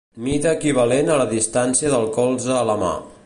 [0.27, 2.95] Mida equivalent a la distància del colze a la mà.